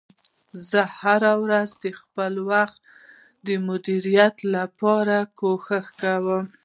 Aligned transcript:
زه 0.69 0.81
هره 0.99 1.33
ورځ 1.43 1.69
د 1.83 1.85
خپل 1.99 2.33
وخت 2.51 2.77
د 3.45 3.47
مدیریت 3.67 4.35
لپاره 4.55 5.15
کوښښ 5.39 5.85
کوم 5.99 6.45